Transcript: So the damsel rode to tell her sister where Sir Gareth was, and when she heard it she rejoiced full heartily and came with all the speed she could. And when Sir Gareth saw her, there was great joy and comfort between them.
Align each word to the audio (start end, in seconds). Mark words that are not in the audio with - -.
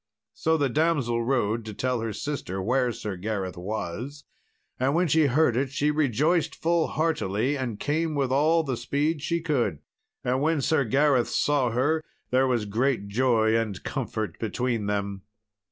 So 0.33 0.57
the 0.57 0.67
damsel 0.67 1.23
rode 1.23 1.63
to 1.65 1.75
tell 1.75 1.99
her 2.01 2.11
sister 2.11 2.59
where 2.59 2.91
Sir 2.91 3.15
Gareth 3.17 3.55
was, 3.55 4.23
and 4.79 4.95
when 4.95 5.07
she 5.07 5.27
heard 5.27 5.55
it 5.55 5.69
she 5.69 5.91
rejoiced 5.91 6.55
full 6.55 6.87
heartily 6.87 7.55
and 7.55 7.79
came 7.79 8.15
with 8.15 8.31
all 8.31 8.63
the 8.63 8.77
speed 8.77 9.21
she 9.21 9.41
could. 9.41 9.77
And 10.23 10.41
when 10.41 10.59
Sir 10.59 10.85
Gareth 10.85 11.29
saw 11.29 11.69
her, 11.69 12.03
there 12.31 12.47
was 12.47 12.65
great 12.65 13.09
joy 13.09 13.55
and 13.55 13.83
comfort 13.83 14.39
between 14.39 14.87
them. 14.87 15.21